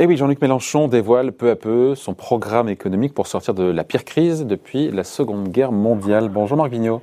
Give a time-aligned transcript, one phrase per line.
[0.00, 3.64] Et eh oui, Jean-Luc Mélenchon dévoile peu à peu son programme économique pour sortir de
[3.64, 6.28] la pire crise depuis la Seconde Guerre mondiale.
[6.28, 7.02] Bonjour Marc Vignot.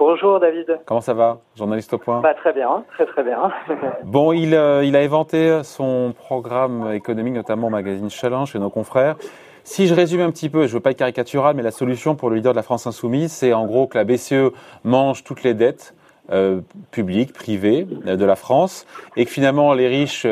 [0.00, 0.80] Bonjour David.
[0.84, 2.20] Comment ça va, journaliste au point?
[2.20, 3.52] Bah, Très bien, très très bien.
[4.02, 8.70] bon, il, euh, il, a éventé son programme économique, notamment au magazine Challenge chez nos
[8.70, 9.14] confrères.
[9.62, 12.16] Si je résume un petit peu, je ne veux pas être caricatural, mais la solution
[12.16, 15.44] pour le leader de la France insoumise, c'est en gros que la BCE mange toutes
[15.44, 15.94] les dettes
[16.32, 20.26] euh, publiques, privées euh, de la France, et que finalement les riches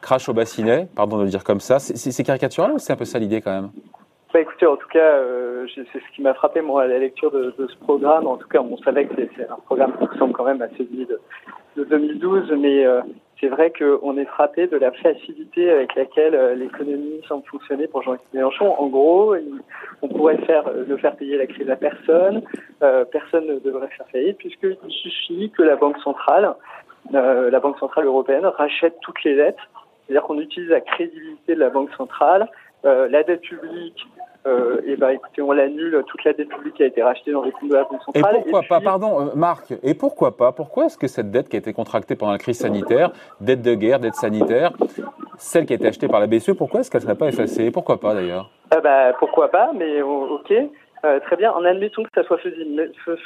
[0.00, 1.78] crash au bassinet, pardon de le dire comme ça.
[1.78, 3.70] C'est caricatural ou c'est un peu ça l'idée quand même?
[4.32, 7.30] Bah écoutez, en tout cas, euh, c'est ce qui m'a frappé moi à la lecture
[7.30, 8.26] de, ce programme.
[8.26, 11.06] En tout cas, on savait que c'est un programme qui ressemble quand même à celui
[11.06, 11.18] de,
[11.76, 13.00] de 2012, mais euh,
[13.40, 18.02] c'est vrai qu'on est frappé de la facilité avec laquelle euh, l'économie semble fonctionner pour
[18.02, 18.74] Jean-Luc Mélenchon.
[18.78, 19.34] En gros,
[20.02, 22.42] on pourrait faire le faire payer la crise à personne,
[23.10, 26.54] personne ne devrait faire faillite puisqu'il suffit que la banque centrale,
[27.12, 29.56] la banque centrale européenne rachète toutes les dettes
[30.08, 32.48] c'est-à-dire qu'on utilise la crédibilité de la Banque centrale,
[32.84, 34.06] euh, la dette publique,
[34.46, 37.52] euh, et ben écoutez, on l'annule, toute la dette publique a été rachetée dans les
[37.52, 38.36] comptes de la Banque centrale.
[38.36, 41.56] Et pourquoi pas, pardon euh, Marc, et pourquoi pas Pourquoi est-ce que cette dette qui
[41.56, 44.72] a été contractée pendant la crise sanitaire, dette de guerre, dette sanitaire,
[45.36, 47.70] celle qui a été achetée par la BCE, pourquoi est-ce qu'elle ne serait pas effacée
[47.70, 48.50] Pourquoi pas d'ailleurs?
[48.70, 50.52] Ah bah, Pourquoi pas, mais ok.
[51.04, 52.38] Euh, très bien, en admettant que ça soit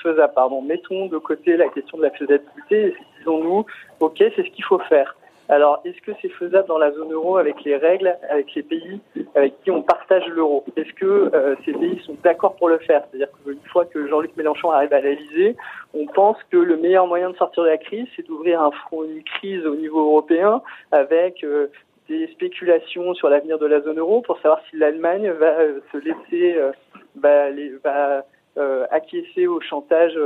[0.03, 0.61] faisable, pardon.
[0.61, 3.65] mettons de côté la question de la faisabilité, disons-nous,
[4.01, 5.17] ok, c'est ce qu'il faut faire.
[5.53, 9.01] Alors, est-ce que c'est faisable dans la zone euro avec les règles, avec les pays
[9.35, 10.65] avec qui on partage l'euro?
[10.77, 13.03] Est-ce que euh, ces pays sont d'accord pour le faire?
[13.11, 15.55] C'est-à-dire qu'une fois que Jean-Luc Mélenchon arrive à l'Elysée,
[15.93, 19.05] on pense que le meilleur moyen de sortir de la crise, c'est d'ouvrir un front,
[19.05, 21.67] une crise au niveau européen avec euh,
[22.09, 25.99] des spéculations sur l'avenir de la zone euro pour savoir si l'Allemagne va euh, se
[25.99, 26.57] laisser,
[27.17, 27.51] va,
[27.85, 28.25] va
[28.91, 30.19] acquiescer au chantage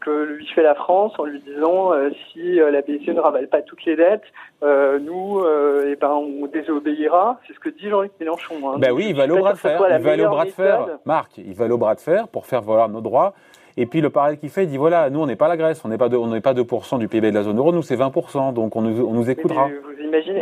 [0.00, 3.48] que lui fait la France en lui disant euh, si euh, la BCE ne ravale
[3.48, 4.22] pas toutes les dettes,
[4.62, 5.42] euh, nous,
[5.86, 7.40] eh ben, on désobéira.
[7.46, 8.54] C'est ce que dit Jean-Luc Mélenchon.
[8.64, 8.78] Hein.
[8.78, 9.80] Ben oui, il va aller au bras de fer.
[9.90, 10.86] Il va aller au bras de fer.
[11.04, 13.34] Marc, il va aller au bras de fer pour faire valoir nos droits.
[13.76, 15.84] Et puis le parallèle qu'il fait, il dit voilà, nous on n'est pas la Grèce,
[15.84, 17.82] on n'est pas, de, on n'est pas 2% du PIB de la zone euro, nous
[17.82, 19.68] c'est 20%, donc on nous, on nous écoutera.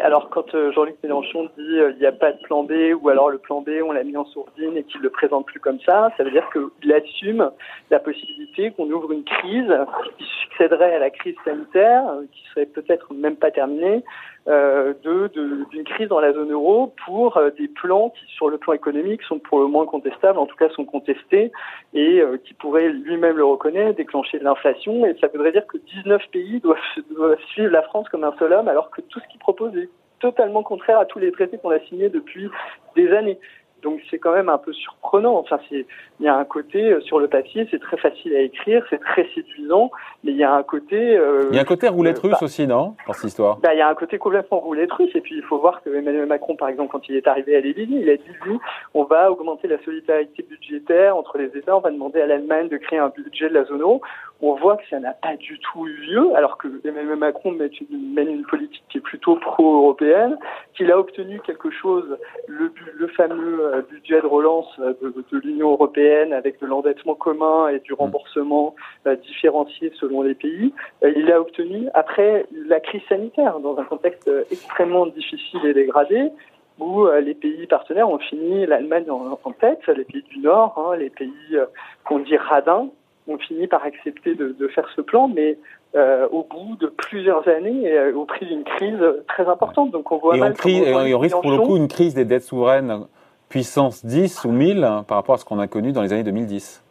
[0.03, 3.09] Alors quand euh, Jean-Luc Mélenchon dit euh, il n'y a pas de plan B, ou
[3.09, 5.81] alors le plan B on l'a mis en sourdine et qu'il le présente plus comme
[5.81, 7.50] ça, ça veut dire qu'il assume
[7.91, 9.72] la possibilité qu'on ouvre une crise
[10.19, 14.04] qui succéderait à la crise sanitaire, euh, qui serait peut-être même pas terminée,
[14.49, 18.73] euh, d'une crise dans la zone euro pour euh, des plans qui, sur le plan
[18.75, 21.51] économique, sont pour le moins contestables, en tout cas sont contestés,
[21.95, 25.05] et euh, qui pourraient lui-même le reconnaître, déclencher de l'inflation.
[25.05, 26.79] Et ça voudrait dire que 19 pays doivent,
[27.11, 29.89] doivent suivre la France comme un seul homme, alors que tout ce qu'il propose est
[30.21, 32.49] totalement contraire à tous les traités qu'on a signés depuis
[32.95, 33.39] des années.
[33.83, 35.37] Donc c'est quand même un peu surprenant.
[35.37, 35.87] Enfin, c'est
[36.19, 39.01] il y a un côté euh, sur le papier, c'est très facile à écrire, c'est
[39.01, 39.91] très séduisant,
[40.25, 41.17] mais il y a un côté.
[41.17, 43.59] Euh, il y a un côté roulette russe bah, aussi, non, dans cette histoire?
[43.59, 45.91] Bah, il y a un côté complètement roulette russe, et puis il faut voir que
[45.91, 48.61] Emmanuel Macron, par exemple, quand il est arrivé à l'Élysée, il a dit nous,
[48.95, 52.79] on va augmenter la solidarité budgétaire entre les États, on va demander à l'Allemagne de
[52.79, 54.01] créer un budget de la zone euro.
[54.43, 58.29] On voit que ça n'a pas du tout eu lieu, alors que Emmanuel Macron mène
[58.29, 60.39] une, politique qui est plutôt pro-européenne,
[60.75, 65.73] qu'il a obtenu quelque chose, le, le fameux euh, budget de relance de, de l'Union
[65.73, 67.97] européenne avec de l'endettement commun et du mm.
[67.97, 68.75] remboursement
[69.07, 70.73] euh, différencié selon les pays,
[71.05, 75.75] euh, il a obtenu après la crise sanitaire dans un contexte euh, extrêmement difficile et
[75.75, 76.31] dégradé
[76.79, 81.09] où les pays partenaires ont fini, l'Allemagne en, tête, les pays du Nord, hein, les
[81.09, 81.57] pays
[82.05, 82.89] qu'on dit radins,
[83.29, 85.57] ont fini par accepter de, faire ce plan, mais
[85.95, 89.91] au bout de plusieurs années, et, au prix d'une crise très importante.
[89.91, 92.43] Donc on voit et mal on, on risque pour le coup une crise des dettes
[92.43, 93.07] souveraines
[93.49, 96.83] puissance 10 ou 1000 par rapport à ce qu'on a connu dans les années 2010.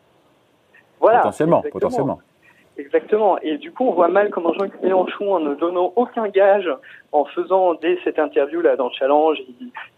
[0.99, 1.19] Voilà.
[1.19, 2.19] Potentiellement, potentiellement.
[2.77, 3.37] Exactement.
[3.39, 6.69] Et du coup, on voit mal comment Jean-Luc Mélenchon, en ne donnant aucun gage,
[7.15, 9.41] en faisant dès cette interview-là dans Challenge,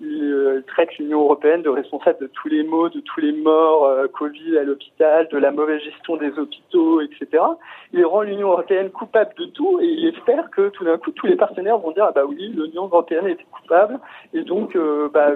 [0.01, 3.85] il, euh, traite l'Union européenne de responsable de tous les maux, de tous les morts,
[3.85, 7.44] euh, Covid à l'hôpital, de la mauvaise gestion des hôpitaux, etc.
[7.91, 11.25] Il rend l'Union européenne coupable de tout et il espère que tout d'un coup, tous
[11.25, 14.00] les partenaires vont dire ah bah oui, l'Union européenne était coupable
[14.33, 15.31] et donc euh, bah,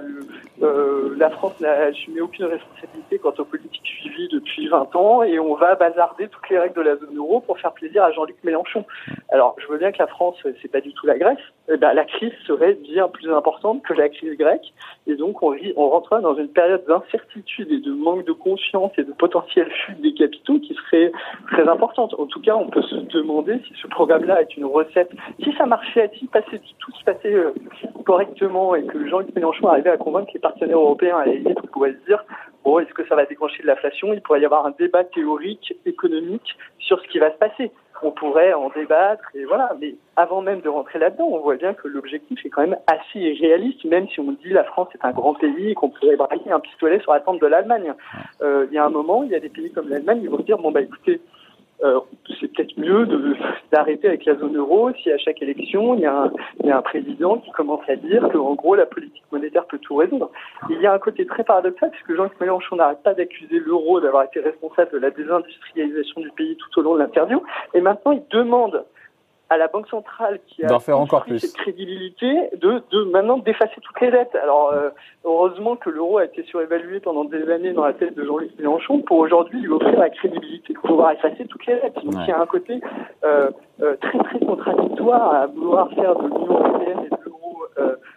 [1.18, 5.56] la France n'a assumé aucune responsabilité quant aux politiques suivies depuis 20 ans et on
[5.56, 8.86] va bazarder toutes les règles de la zone euro pour faire plaisir à Jean-Luc Mélenchon.
[9.30, 11.40] Alors, je veux bien que la France, c'est pas du tout la Grèce.
[11.74, 14.74] Eh ben, la crise serait bien plus importante que la crise grecque.
[15.08, 15.56] Et donc, on,
[15.90, 20.14] rentrera dans une période d'incertitude et de manque de confiance et de potentielle chute des
[20.14, 21.14] capitaux qui serait
[21.50, 22.14] très importante.
[22.18, 25.12] En tout cas, on peut se demander si ce programme-là est une recette.
[25.42, 27.54] Si ça marchait, si passait, tout se passait euh,
[28.06, 31.68] correctement et que Jean-Luc Mélenchon arrivait à convaincre les partenaires européens à la limite, on
[31.68, 32.22] pourrait se dire
[32.66, 34.14] bon, est-ce que ça va déclencher de l'inflation?
[34.14, 37.72] Il pourrait y avoir un débat théorique, économique sur ce qui va se passer.
[38.04, 39.76] On pourrait en débattre et voilà.
[39.80, 43.34] Mais avant même de rentrer là-dedans, on voit bien que l'objectif est quand même assez
[43.40, 46.52] réaliste, même si on dit la France est un grand pays et qu'on pourrait braquer
[46.52, 47.94] un pistolet sur la tente de l'Allemagne.
[48.42, 50.38] Euh, il y a un moment, il y a des pays comme l'Allemagne, ils vont
[50.38, 51.22] dire bon bah écoutez,
[51.84, 52.00] euh,
[52.40, 53.08] c'est peut-être mieux
[53.72, 56.32] d'arrêter avec la zone euro si à chaque élection il y, a
[56.64, 60.32] un, président qui commence à dire qu'en gros la politique monétaire peut tout résoudre.
[60.70, 64.24] Il y a un côté très paradoxal puisque Jean-Luc Mélenchon n'arrête pas d'accuser l'euro d'avoir
[64.24, 67.42] été responsable de la désindustrialisation du pays tout au long de l'interview
[67.74, 68.84] et maintenant il demande
[69.52, 71.40] à la Banque centrale qui a faire encore plus.
[71.40, 74.34] cette crédibilité de, de maintenant d'effacer toutes les dettes.
[74.42, 74.92] Alors euh,
[75.26, 79.00] heureusement que l'euro a été surévalué pendant des années dans la tête de Jean-Luc Mélenchon
[79.00, 81.96] pour aujourd'hui lui offrir la crédibilité de pouvoir effacer toutes les dettes.
[81.96, 82.80] Donc il y a un côté
[83.26, 83.52] euh,
[83.82, 87.58] euh, très très contradictoire à vouloir faire de l'Union européenne et de l'euro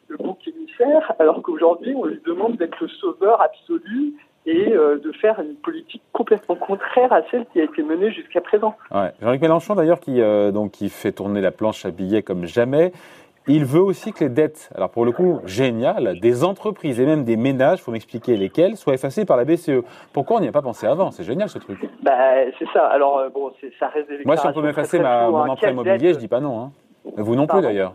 [0.07, 4.15] le bouc émissaire, alors qu'aujourd'hui on lui demande d'être le sauveur absolu
[4.47, 8.75] et de faire une politique complètement contraire à celle qui a été menée jusqu'à présent.
[8.91, 9.13] Ouais.
[9.21, 12.93] Jean-Luc Mélenchon, d'ailleurs, qui, euh, donc, qui fait tourner la planche à billets comme jamais,
[13.47, 17.25] il veut aussi que les dettes, alors pour le coup, génial, des entreprises et même
[17.25, 19.83] des ménages, il faut m'expliquer lesquels, soient effacées par la BCE.
[20.15, 21.11] Pourquoi on n'y a pas pensé avant?
[21.11, 21.79] C'est génial ce truc.
[22.03, 22.13] Bah,
[22.59, 22.87] c'est ça.
[22.87, 26.19] Alors, euh, bon, ça reste des Moi, si on peut m'effacer mon emprunt immobilier, je
[26.19, 26.59] dis pas non.
[26.59, 26.71] Hein.
[27.19, 27.95] Vous non plus, d'ailleurs.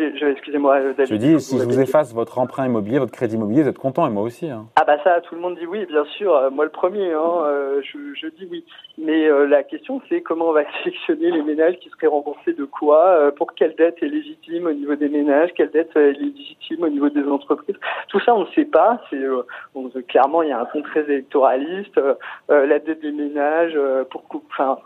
[0.00, 0.94] Excusez-moi, euh.
[0.98, 4.06] Je dis, si je vous efface votre emprunt immobilier, votre crédit immobilier, vous êtes content
[4.06, 4.48] et moi aussi.
[4.50, 4.66] Hein.
[4.76, 6.34] Ah bah ça, tout le monde dit oui, bien sûr.
[6.34, 8.64] Euh, moi le premier, hein, euh, je, je, dis oui.
[8.98, 13.32] Mais la question, c'est comment on va sélectionner les ménages qui seraient remboursés de quoi
[13.36, 17.08] Pour quelle dette est légitime au niveau des ménages Quelle dette est légitime au niveau
[17.08, 17.76] des entreprises
[18.08, 19.00] Tout ça, on ne sait pas.
[19.10, 22.00] C'est clairement, il y a un ton très électoraliste.
[22.48, 23.78] la dette des ménages,
[24.10, 24.78] pour, enfin,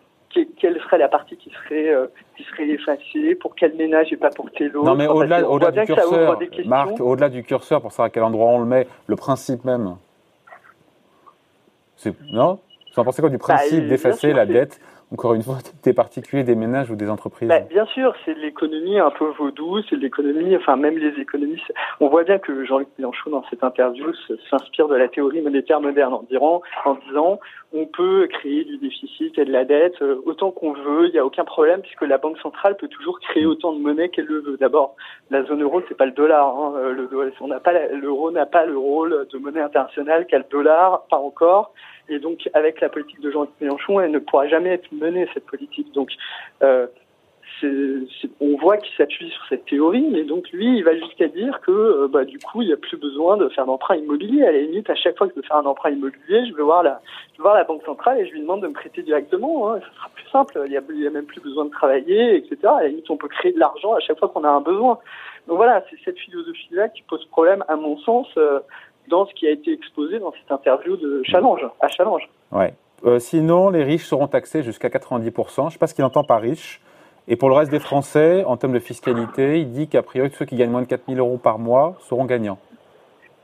[0.59, 4.31] quelle serait la partie qui serait euh, qui serait effacée pour quel ménage et pas
[4.31, 4.87] pour quel autre?
[4.87, 8.47] Non mais au-delà au du curseur, Marc, au-delà du curseur pour savoir à quel endroit
[8.47, 9.97] on le met, le principe même.
[12.33, 12.59] Non?
[12.95, 14.81] Vous en pensez quoi du bah, principe d'effacer la dette
[15.13, 18.99] encore une fois, des particuliers, des ménages ou des entreprises bah, Bien sûr, c'est l'économie
[18.99, 21.73] un peu vaudou, c'est l'économie, enfin même les économistes.
[22.01, 24.07] On voit bien que Jean-Luc Mélenchon, dans cette interview,
[24.51, 26.23] s'inspire de la théorie monétaire moderne en,
[27.07, 27.41] disant,
[27.73, 31.19] on peut créer du déficit et de la dette euh, autant qu'on veut, il n'y
[31.19, 34.41] a aucun problème puisque la Banque centrale peut toujours créer autant de monnaie qu'elle le
[34.41, 34.57] veut.
[34.57, 34.97] D'abord,
[35.31, 36.57] la zone euro, c'est pas le dollar.
[36.57, 41.73] Hein, euh, l'euro n'a pas le rôle de monnaie internationale qu'a le dollar, pas encore.
[42.09, 45.47] Et donc, avec la politique de Jean-Luc Mélenchon, elle ne pourra jamais être menée, cette
[45.47, 45.93] politique.
[45.93, 46.11] Donc,
[46.63, 46.87] euh,
[48.41, 51.71] on voit qu'il s'appuie sur cette théorie, mais donc lui, il va jusqu'à dire que
[51.71, 54.45] euh, bah, du coup, il n'y a plus besoin de faire d'emprunt immobilier.
[54.45, 56.63] À la limite, à chaque fois que je veux faire un emprunt immobilier, je vais
[56.63, 59.71] voir la, banque centrale et je lui demande de me prêter directement.
[59.71, 59.81] Hein.
[59.81, 60.63] Ce sera plus simple.
[60.67, 62.59] Il n'y a même plus besoin de travailler, etc.
[62.65, 64.99] À la limite, on peut créer de l'argent à chaque fois qu'on a un besoin.
[65.47, 68.61] Donc voilà, c'est cette philosophie-là qui pose problème, à mon sens, euh,
[69.09, 72.29] dans ce qui a été exposé dans cette interview de Challenge, à Challenge.
[72.51, 72.75] Ouais.
[73.05, 75.55] Euh, sinon, les riches seront taxés jusqu'à 90%.
[75.57, 76.81] Je ne sais pas ce qu'il entend par riche.
[77.29, 80.45] Et pour le reste des Français, en termes de fiscalité, il dit qu'a priori, ceux
[80.45, 82.59] qui gagnent moins de 4 000 euros par mois seront gagnants.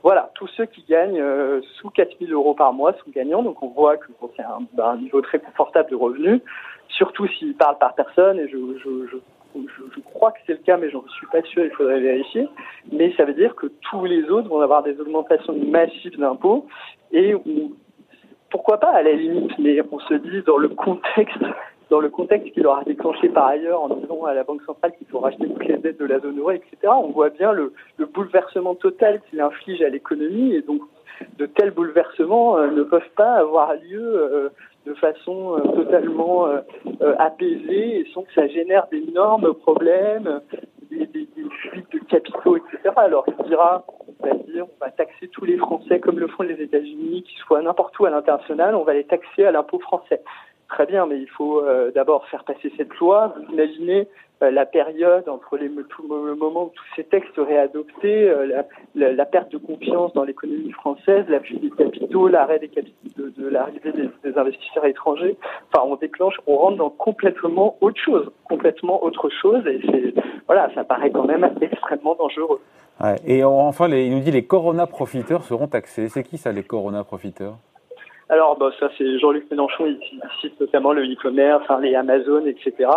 [0.03, 3.43] Voilà, tous ceux qui gagnent euh, sous 4 000 euros par mois sont gagnants.
[3.43, 6.41] Donc on voit que c'est un, un, niveau très confortable de revenus,
[6.89, 8.39] surtout s'ils parlent par personne.
[8.39, 9.17] Et je, je, je
[9.55, 12.47] je, crois que c'est le cas, mais j'en suis pas sûr, il faudrait vérifier.
[12.91, 16.67] Mais ça veut dire que tous les autres vont avoir des augmentations massives d'impôts
[17.11, 17.35] et
[18.51, 21.43] pourquoi pas à la limite, mais on se dit dans le contexte
[21.89, 25.07] dans le contexte qu'il aura déclenché par ailleurs en disant à la Banque centrale qu'il
[25.07, 28.05] faut racheter toutes les dettes de la zone euro, etc., on voit bien le, le
[28.05, 30.81] bouleversement total qu'il inflige à l'économie et donc
[31.37, 34.49] de tels bouleversements euh, ne peuvent pas avoir lieu euh,
[34.85, 36.59] de façon euh, totalement euh,
[37.01, 40.41] euh, apaisée et sans que ça génère d'énormes problèmes,
[40.89, 42.93] des, des, des, fuites de capitaux, etc.
[42.95, 43.85] Alors il dira,
[44.59, 48.05] on va taxer tous les Français comme le font les États-Unis, qu'ils soient n'importe où
[48.05, 50.21] à l'international, on va les taxer à l'impôt français.
[50.67, 51.61] Très bien, mais il faut
[51.93, 53.35] d'abord faire passer cette loi.
[53.35, 54.07] Vous imaginez
[54.43, 58.63] euh, la période entre les, tout le moment où tous ces textes seraient adoptés, euh,
[58.95, 63.91] la, perte de confiance dans l'économie française, la fuite des capitaux, l'arrêt de, de l'arrivée
[63.91, 65.37] des, des, investisseurs étrangers.
[65.71, 69.79] Enfin, on déclenche, on rentre dans complètement autre chose, complètement autre chose, et
[70.47, 72.61] voilà, ça paraît quand même extrêmement dangereux.
[73.25, 76.09] Et enfin, il nous dit les Corona profiteurs seront taxés.
[76.09, 77.57] C'est qui ça, les Corona profiteurs?
[78.31, 79.99] Alors, bah, ça, c'est Jean-Luc Mélenchon, il,
[80.39, 82.89] cite notamment le e-commerce, les Amazon, etc.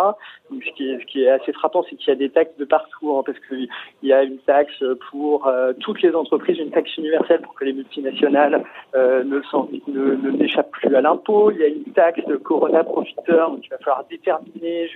[0.49, 3.23] Donc, ce, qui est, assez frappant, c'est qu'il y a des taxes de partout, hein,
[3.25, 3.67] parce qu'il
[4.01, 4.81] y a une taxe
[5.11, 8.63] pour euh, toutes les entreprises, une taxe universelle pour que les multinationales
[8.95, 9.41] euh, ne,
[9.89, 11.51] ne, ne plus à l'impôt.
[11.51, 14.87] Il y a une taxe de Corona profiteur, donc il va falloir déterminer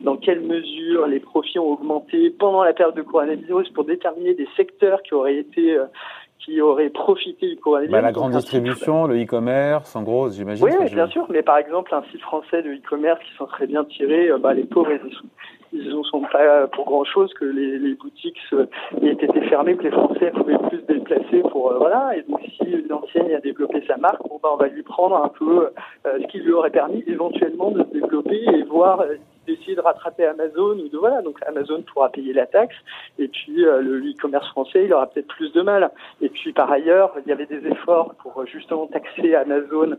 [0.00, 4.48] dans quelle mesure les profits ont augmenté pendant la période de coronavirus pour déterminer des
[4.56, 5.84] secteurs qui auraient été euh,
[6.38, 7.92] qui auraient profité du coronavirus.
[7.92, 10.64] Bah, la grande distribution, le e-commerce, en gros, j'imagine.
[10.64, 13.84] Oui, bien sûr, mais par exemple, un site français de e-commerce qui s'en serait bien
[13.84, 14.90] tiré, bah, les pauvres,
[15.74, 18.40] ils ne sont pas pour grand chose que les, les boutiques
[19.02, 22.12] aient été fermées, que les Français pouvaient plus se déplacer pour voilà.
[22.16, 25.22] Et donc si une ancienne a développé sa marque, bon, bah, on va lui prendre
[25.22, 25.68] un peu
[26.06, 29.04] ce qui lui aurait permis éventuellement de se développer et voir
[29.56, 32.76] d'essayer de rattraper Amazon ou de voilà donc Amazon pourra payer la taxe
[33.18, 35.90] et puis euh, le e-commerce français il aura peut-être plus de mal.
[36.20, 39.96] Et puis par ailleurs il y avait des efforts pour justement taxer Amazon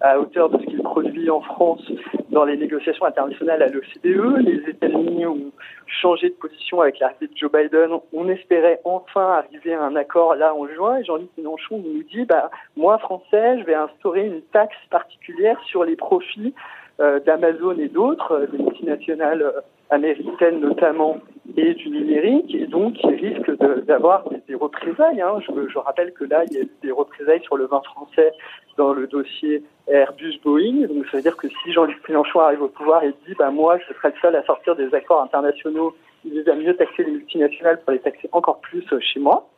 [0.00, 1.82] à hauteur de ce qu'il produit en France
[2.30, 4.46] dans les négociations internationales à l'OCDE.
[4.46, 5.52] Les États-Unis ont
[5.86, 7.90] changé de position avec l'arrivée de Joe Biden.
[8.12, 10.98] On espérait enfin arriver à un accord là en juin.
[10.98, 15.84] Et Jean-Luc Mélenchon nous dit bah moi français je vais instaurer une taxe particulière sur
[15.84, 16.79] les profits euh,
[17.24, 21.18] d'Amazon et d'autres, euh, des multinationales euh, américaines notamment
[21.56, 23.50] et du numérique, et donc il risque
[23.86, 25.20] d'avoir des, représailles.
[25.20, 25.40] Hein.
[25.40, 28.32] Je, je, rappelle que là, il y a des représailles sur le vin français
[28.76, 30.86] dans le dossier Airbus-Boeing.
[30.86, 33.78] Donc ça veut dire que si Jean-Luc Mélenchon arrive au pouvoir et dit bah, «moi,
[33.78, 37.80] je serai le seul à sortir des accords internationaux, il va mieux taxer les multinationales
[37.80, 39.48] pour les taxer encore plus chez moi»,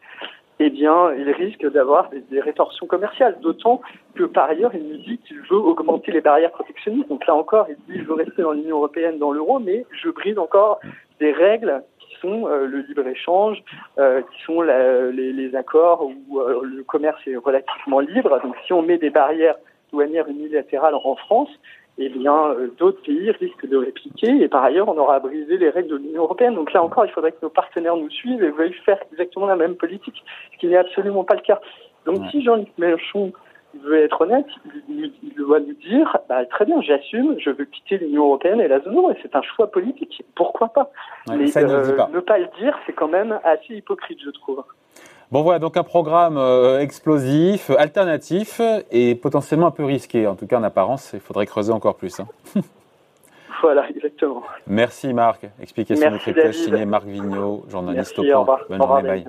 [0.64, 3.38] eh bien, il risque d'avoir des, rétorsions commerciales.
[3.40, 3.80] D'autant
[4.14, 7.08] que, par ailleurs, il nous dit qu'il veut augmenter les barrières protectionnistes.
[7.08, 10.08] Donc là encore, il dit, je veux rester dans l'Union européenne, dans l'euro, mais je
[10.10, 10.80] brise encore
[11.20, 13.62] des règles qui sont euh, le libre-échange,
[13.98, 18.40] euh, qui sont les, accords où euh, le commerce est relativement libre.
[18.42, 19.56] Donc si on met des barrières
[19.92, 21.50] douanières unilatérales en France,
[21.98, 24.42] eh bien, euh, d'autres pays risquent de répliquer.
[24.42, 26.54] Et par ailleurs, on aura brisé les règles de l'Union européenne.
[26.54, 29.56] Donc là encore, il faudrait que nos partenaires nous suivent et veuillent faire exactement la
[29.56, 31.60] même politique, ce qui n'est absolument pas le cas.
[32.06, 33.32] Donc si Jean-Luc Mélenchon
[33.82, 34.46] veut être honnête,
[34.88, 38.80] il, doit nous dire, bah, très bien, j'assume, je veux quitter l'Union européenne et la
[38.80, 40.22] zone euro, et c'est un choix politique.
[40.34, 40.90] Pourquoi pas?
[41.28, 44.62] Mais euh, ne pas le dire, c'est quand même assez hypocrite, je trouve.
[45.32, 48.60] Bon voilà, donc un programme euh, explosif, alternatif
[48.90, 50.26] et potentiellement un peu risqué.
[50.26, 52.20] En tout cas, en apparence, il faudrait creuser encore plus.
[52.20, 52.28] Hein.
[53.62, 54.42] voilà, exactement.
[54.66, 55.46] Merci Marc.
[55.58, 58.58] Explication de cryptage signé Marc Vignot, journaliste au point.
[58.68, 59.26] Bonne journée, bye.